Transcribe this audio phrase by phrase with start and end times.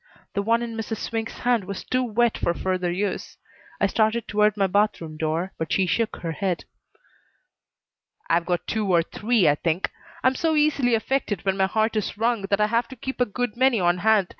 [0.33, 0.97] The one in Mrs.
[0.97, 3.37] Swink's hand was too wet for further use.
[3.79, 6.65] I started toward my bedroom door, but she shook her head.
[8.27, 9.91] "I've got two or three, I think.
[10.23, 13.27] I'm so easily affected when my heart is wrung that I have to keep a
[13.27, 14.29] good many on hand.